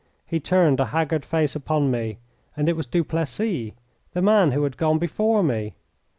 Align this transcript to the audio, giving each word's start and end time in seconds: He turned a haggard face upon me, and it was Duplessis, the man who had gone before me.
He 0.25 0.39
turned 0.39 0.79
a 0.79 0.85
haggard 0.85 1.23
face 1.23 1.55
upon 1.55 1.91
me, 1.91 2.17
and 2.57 2.67
it 2.67 2.75
was 2.75 2.87
Duplessis, 2.87 3.73
the 4.13 4.21
man 4.23 4.51
who 4.51 4.63
had 4.63 4.75
gone 4.75 4.97
before 4.97 5.43
me. 5.43 5.75